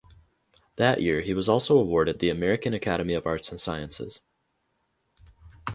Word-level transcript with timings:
That 0.77 1.03
year 1.03 1.21
he 1.21 1.35
was 1.35 1.47
also 1.47 1.77
awarded 1.77 2.17
the 2.17 2.31
American 2.31 2.73
Academy 2.73 3.13
of 3.13 3.27
Arts 3.27 3.49
and 3.51 3.61
Sciences. 3.61 4.19